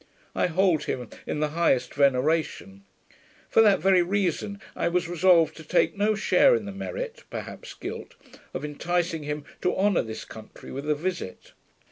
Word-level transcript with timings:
I 0.33 0.47
hold 0.47 0.85
him 0.85 1.11
in 1.27 1.41
the 1.41 1.49
highest 1.49 1.93
veneration: 1.93 2.83
for 3.51 3.61
that 3.61 3.81
very 3.81 4.01
reason 4.01 4.59
I 4.75 4.87
was 4.87 5.07
resolved 5.07 5.55
to 5.57 5.63
take 5.63 5.95
no 5.95 6.15
share 6.15 6.55
in 6.55 6.65
the 6.65 6.71
merit, 6.71 7.23
perhaps 7.29 7.75
guilt, 7.75 8.15
of 8.51 8.65
inticing 8.65 9.21
him 9.25 9.45
to 9.61 9.77
honour 9.77 10.01
this 10.01 10.25
country 10.25 10.71
with 10.71 10.89
a 10.89 10.95
visit. 10.95 11.51